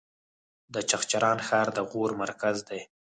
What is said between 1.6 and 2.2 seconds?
د غور